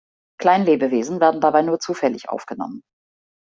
Kleinlebewesen 0.39 1.19
werden 1.19 1.41
dabei 1.41 1.61
nur 1.61 1.77
zufällig 1.79 2.27
aufgenommen. 2.27 2.81